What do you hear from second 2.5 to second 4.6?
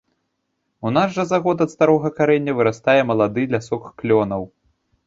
вырастае малады лясок клёнаў.